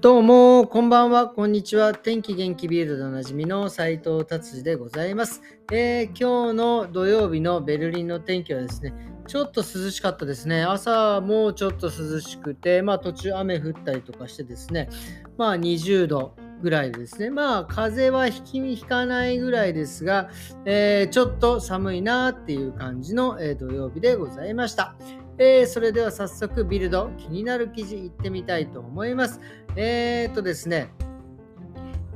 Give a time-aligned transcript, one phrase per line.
[0.00, 1.92] どうも、こんばんは、こんにちは。
[1.94, 8.94] 天気元気ビルドでおなじみの斉藤達治でございます、えー、今日の土曜日のベルリンの天気はですね、
[9.26, 10.64] ちょっと涼しかったですね。
[10.64, 14.88] 朝もちょっと涼しくて、まあ途中雨降ったりとかしてですね、
[15.36, 17.28] まあ20度ぐらいですね。
[17.28, 20.30] まあ風は引き引かないぐらいですが、
[20.64, 24.96] えー、ちょっと寒いなっていう感じの、えー、土曜日でございました。
[25.38, 29.40] えー、それでは早速ビルド気になる記事いってみたいと思います。
[29.76, 30.92] えー、っとですね、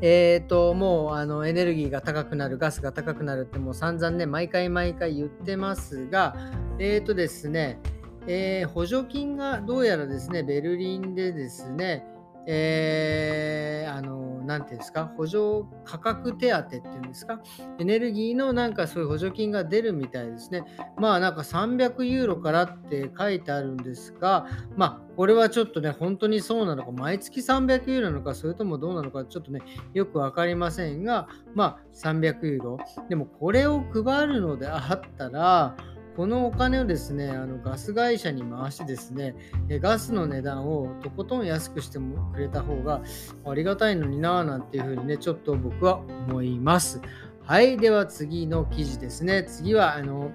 [0.00, 6.36] えー、っと、もうあのエネルギーが高くなる、ガスが高くなるってもう散々ね、毎回毎回言ってますが、
[6.78, 7.78] えー、っとですね、
[8.26, 12.06] えー、補助金がどうやらですね、ベルリンでですね、
[12.46, 17.40] えー、あの、なていうんですか、補助価格手当っていうんですか、
[17.78, 20.64] エネルギーのなんかそういう補助金が出るみたいですね。
[20.96, 29.60] まあなんか300ユーロからって書いてあるんですが、まあこれはちょっとね、本当にそうなのか、毎月300ユーロなのか、それともどうなのか、ちょっとね、
[29.94, 32.78] よく分かりませんが、まあ300ユーロ。
[33.08, 35.76] でもこれを配るのであったら、
[36.16, 39.34] このお金をですね、あのガス会社に回してですね、
[39.80, 43.02] ガスの値段をとことん安くしてもくれた方が
[43.44, 45.98] ありがたいのになぁなんていうふうにね、ちょっと僕は
[46.28, 47.00] 思います。
[47.42, 49.44] はい、では次の記事ですね。
[49.44, 50.30] 次は、あの、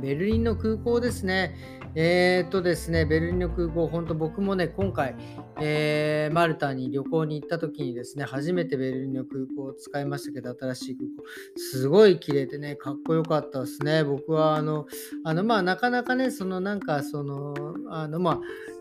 [0.00, 1.54] ベルリンの空港ですね。
[1.94, 5.14] えー、っとですね、ベルリンの空港、本当僕もね、今回、
[5.60, 11.24] えー、マルタに旅行に行った時にですね、初めてベルリンの空港を使いましたけど、新しい空港、
[11.56, 14.04] すごい綺麗でね、かっこよかったですね。
[14.04, 14.86] 僕は、あの、
[15.24, 17.54] あのまあ、なかなかね、そのなんか、その、
[17.90, 18.40] あの、まあ、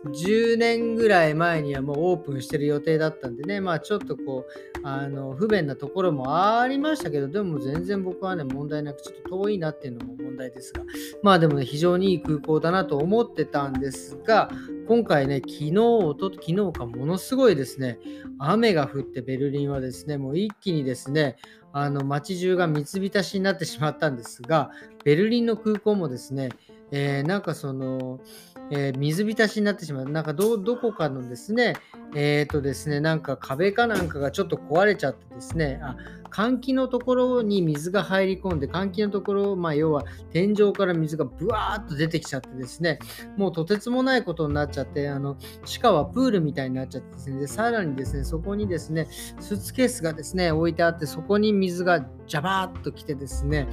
[0.10, 10.84] 10年ぐらい前にはもうオープンしてる予定だったんでね、まあ、ちょっとこう、あの、不便なところもありましたけど、でも全然僕はね、問題なく、ちょっと遠いなっていうのも問題ですが、
[11.24, 14.50] まあでもね、非常にいい空港だなと思ってたんですが、
[14.88, 18.00] 今回ね、昨日、と昨日かものすごいですね、
[18.40, 21.38] 雨が降ってベルリンはですね、もう一気にですね、
[21.74, 24.72] あの街中が水浸しになってしまったんですが、
[25.04, 26.50] ベルリンの空港もですね、
[26.92, 28.20] えー、なんかその、
[28.70, 30.10] えー、水浸しになってしまう。
[30.10, 31.76] なんかど、どこかのですね、
[32.16, 35.96] えっ、ー、とですね、なんか壁かなんかがちょっと壊れちゃってですね、あ
[36.32, 43.00] 換気のところに水が入り込んで、換気のところ、まあ、要は天井から水がブワーッと出てきちゃってですね、
[43.38, 49.08] もうとてつもないことになっちゃって、あの地下はプールみたいになっちゃってですね、でさらにですね、そこにですね、
[49.40, 53.68] スーツケースがですね、置いてあって、そこに水がジャバーッと来てですね、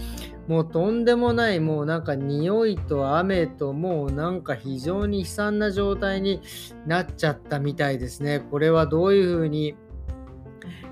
[0.48, 6.40] もうとんでもない、もうなんか匂いと雨と、もうなんか非常に悲惨な状態に
[6.86, 8.27] なっちゃったみたいですね。
[8.28, 9.74] ねこれはどういうふうに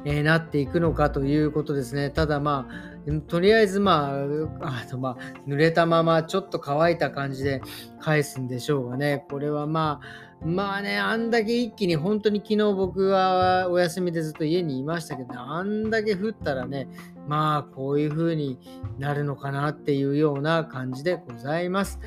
[0.07, 2.11] え、なっていくのかということですね。
[2.11, 5.17] ただまあ、とりあえずまあ、あのまあ、
[5.49, 7.61] 濡れたままちょっと乾いた感じで
[7.99, 9.27] 返すんでしょうがね。
[9.29, 10.01] これはま
[10.41, 16.89] あ、まあね、あんだけ一気に本当に昨日僕はお休みでずっと家にいましたけど、あんだけ降ったらね、
[17.27, 18.61] まあこういう風に
[19.01, 21.99] なるのかなっていうような感じでございます。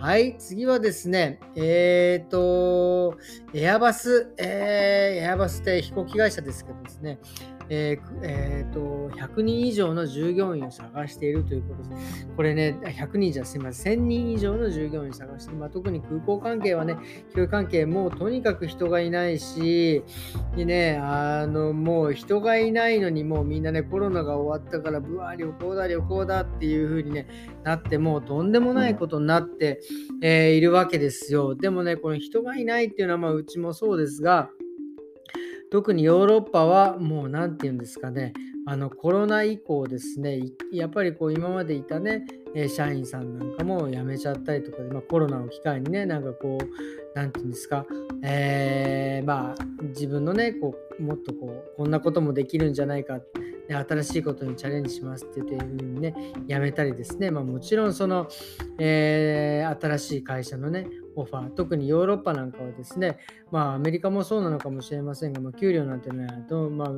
[0.00, 3.16] はい、次はですね、えっ、ー、と、
[3.54, 7.18] エアバス、えー、エアバスって飛行機会社ですけどですね、
[7.68, 12.28] えーえーと、100人以上の従業員を探しているということです。
[12.36, 16.96] これね、100人じゃすみません、1000人以上の従業員を探して、まあ、特に空港関係はね、
[17.34, 20.02] 教育関係、もうとにかく人がいないし、
[20.56, 27.26] ね、あのもう人がいないのに、もうみんなね、コロナが終わったから、ぶわ、旅行だ、旅行だっていう風に、ね、
[27.64, 29.80] なって、もうとんでもないことになって、
[30.22, 31.54] えー、いるわけですよ。
[31.54, 34.50] でもね、この人がいないっていうのは、まあ、うちもそうですが、
[35.70, 38.32] 特にヨーロッパはもう何て言うんですかね、
[38.66, 40.40] あのコロナ以降ですね、
[40.72, 42.24] やっぱりこう今までいたね、
[42.68, 46.64] 社員さんなんかも辞めちゃったりとかで、まあ、コロナを機会にね、なんかこう、
[47.14, 47.84] 何て言うんですか、
[48.22, 53.20] えー、まあ自分のね、こうもっとこう、こんなこともできるんじゃないか、
[53.68, 56.14] 新しいことにチャレンジしますって言ってね、
[56.48, 58.28] 辞めたりですね、まあ、もちろんその、
[58.78, 60.86] えー、新しい会社のね、
[61.16, 63.18] オファー、特にヨーロッパなんかはですね、
[63.50, 66.26] まあアメリカもそうなのかもしれませんが、まあ、給料なんてね、
[66.70, 66.90] まあ、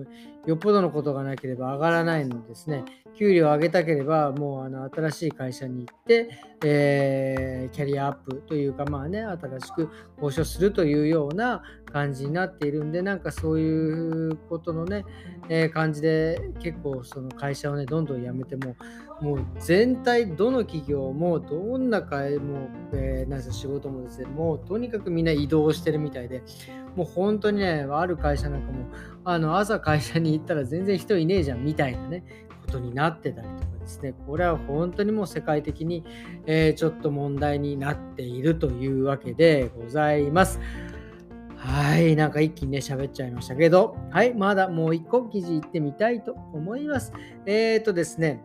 [0.47, 2.85] よっぽどのことがなければ上がらないのですね、
[3.17, 6.31] 給料を上げたければ、もうあの新しい会社に行って、
[6.65, 9.89] えー、キャリアアップというか、まあね、新しく
[10.21, 11.63] 交渉するというような
[11.93, 15.05] 感じになっているんで、なんかそういうことのね、
[15.49, 18.77] えー、感じで結構その会社をね、どんどん辞めても、
[19.21, 26.43] もう全体、どの企業もどんな会も、えー、なん仕事もですね、もうとにかくみんな移動してるみたいで、
[26.97, 28.87] もう本当にね、ある会社なんかも、
[29.25, 32.25] あの朝会社に行ったら全然人いねえじゃんみたいなね、
[32.67, 36.05] ことになってたりとかですね、これは本当にもう世界的に、
[36.47, 40.61] えー、ちょっと問題になっているというわけでございます。
[41.59, 47.13] はい、なんか一気にね、喋っちゃいましたけど、はい、まだもう一個記事いってみたいと思います。
[47.47, 48.41] えっ、ー、とですね、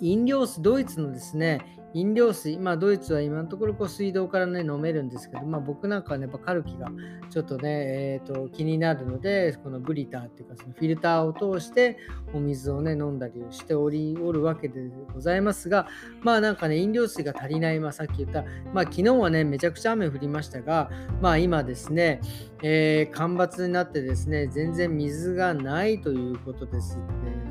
[0.00, 6.88] 飲料水、ドイツのですね、飲料水、まあ、ドイツは今のところこう水道からね、飲めるんですけど、まあ、僕なんかはね、やっぱカルキが
[7.30, 11.98] ちょっとね、えーと、気になるので、このブリターっていうか、そのフィルターを通して
[12.32, 15.88] お水をね、飲んだりしておりおるわけでございますが、
[16.22, 20.90] まあなんかね、飲料水が足りない、まあ、さっき言った、まあ昨日はね、めちゃくちゃ雨降りましたが、
[21.20, 22.20] まあ今ですね、
[22.62, 26.98] えー、干ばつになってですね、全然水がないということです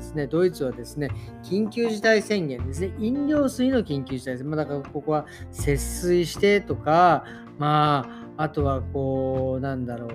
[0.02, 1.08] すね、ドイツはですね、
[1.42, 7.24] 緊急事態宣言ですね、飲料水の緊急事態宣言、まあ、だからここは節水してとか、
[7.58, 10.08] まあ、あとはこう、なんだろ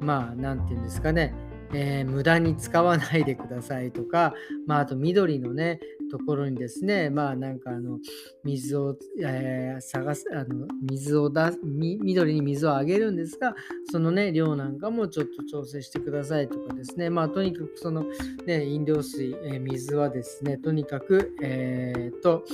[0.00, 1.34] う、まあ、なんていうんですかね、
[1.72, 4.34] えー、無駄に使わないでくださいとか、
[4.66, 5.80] まあ、あと緑のね、
[6.10, 7.98] ところにですね、まあなんかあの
[8.44, 13.54] 水を、えー、探す、あの水を出み、緑に水をあげるんですが、
[13.90, 18.04] そのね、量なんかもちょっと調整してくださいとかですね、まあとにかくその
[18.46, 22.44] ね、飲料水、えー、水はですね、とにかく、えー、っと、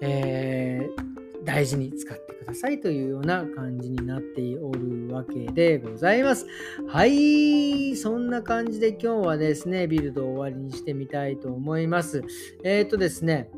[0.00, 1.13] えー
[1.44, 6.46] 大事に使ってくださいというような感じになっておるわけでございます。
[6.88, 12.22] はい、そんな感じで今日はですね、ビルドを終わりにしてみたいと思います。
[12.64, 13.50] えっ、ー、とですね、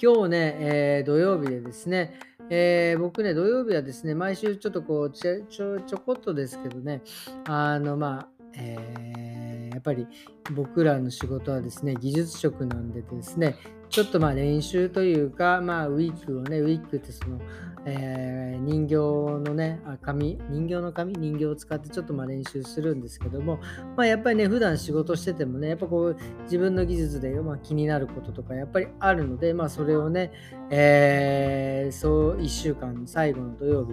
[0.00, 2.14] 今日ね、えー、土曜日でですね、
[2.50, 7.02] えー、僕ね、土曜日はですね、毎週ちょっとこうちょ、ちょ、ちょこっとですけどね、
[7.46, 10.06] あの、まあ、えー、やっぱり
[10.54, 13.56] 僕らの仕事はですね、技術職なんでですね、
[13.92, 17.38] ちょっとまあ練習というか、まあ、ウィッグをね、ウィッグってその、
[17.84, 23.58] えー、人形のね、紙、人形の紙、人形を使ってちょっとま練習するんですけども、
[23.96, 30.32] まあ、やっぱりね、普段仕事しててもね、やっぱこう、自分の技術で、ま、気になることとかやっぱりあるので、まあ、それをね、
[30.70, 33.92] えー、そう1週間の最後の土曜日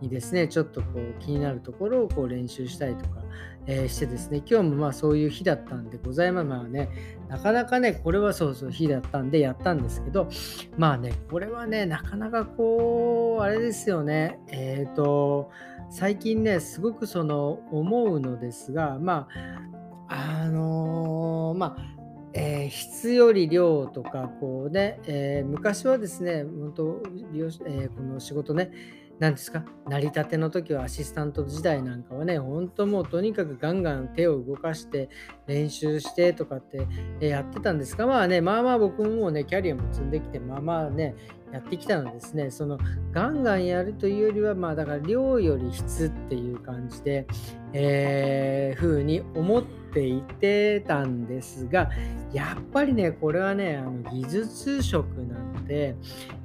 [0.00, 3.22] にですね、ちょっとこう気になるところをこう練習したりとか、
[3.66, 6.46] えー、してですね、今日もまあそういう日だったんでございます。
[6.46, 6.88] まあね、
[7.28, 10.28] なかなかね、これはそうそう日だったんでやったんですけど、
[10.76, 14.40] まあね、これはね、なかなかこう、あれですよね、ね。
[14.48, 15.50] えっ、ー、と、
[15.88, 19.28] 最近ね、すごくその思うのですが、ま
[20.08, 22.00] あ、あのー、まあ、
[22.32, 27.02] えー、質より量とかこうね、えー、昔はですね本当
[27.32, 28.70] 美容師、え、この仕事ね
[29.20, 35.10] 何ですか成り立ての時はアシスタント時代なんかはね、本当もうとにかくガンガン手を動かして
[35.46, 36.86] 練習してとかって
[37.20, 41.14] やってたんですが、まあね、まあまあ僕ももうね、キャリアも積んできて、まあまあね、
[41.52, 42.78] やってきたのですね、その
[43.12, 47.26] ガンガンやるというよりは、まあだから量より質っていう感じで、
[47.72, 49.62] えー、風に思っ
[49.92, 51.90] ていてたんですが、
[52.32, 55.96] やっぱりね、これはね、あの技術職なので、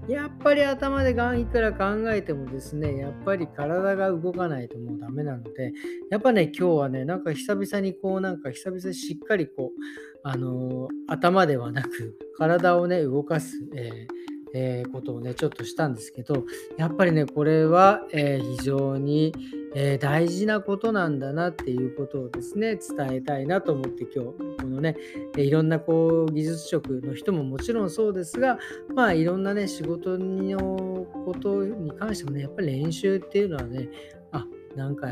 [0.08, 5.72] やっぱり頭でがんいくら考えてもですね、やっぱり体が動かないともうダメなので、
[6.10, 9.80] やっぱね、今日はね、なんか久々にこう、なんか久々にしっかりこう、
[10.24, 16.46] あの、頭ではなく、体をね、動かす、えーえー、ことをね、ちょっとしたんですけど、
[16.78, 19.34] やっぱりね、これは、えー、非常に、
[19.76, 24.96] えー、大事なことなんだなっていうことをですね、伝えたいなと思って今日、このね、
[25.36, 28.58] いろんなこう技術職の人ももちろんそうですが、
[28.96, 33.90] まあいろんなね、仕事のことに関してもね、やっぱり練習っていうのはね、
[34.32, 34.46] あ、
[34.78, 35.10] なんか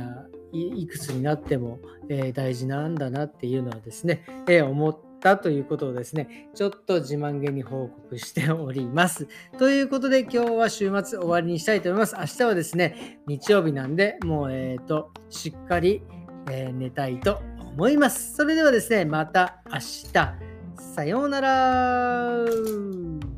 [0.53, 1.79] いくつになっても、
[2.09, 4.97] え大事なんだなっていうのはですね、え思っ
[5.31, 9.27] ったということをですね、ちょっと自慢げに報告しております。
[9.57, 12.15] ということで今日は週末終わりにしたいと思います。
[12.19, 16.03] 明日はですね、日曜日なんで、もうえっ、と、しっかり、
[16.51, 18.35] えー、寝たいと思います。
[18.35, 20.53] それではですね、また明日。
[20.75, 23.32] さようなら。